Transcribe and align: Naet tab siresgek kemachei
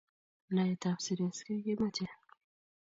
Naet 0.53 0.77
tab 0.81 0.97
siresgek 1.05 1.59
kemachei 1.65 2.15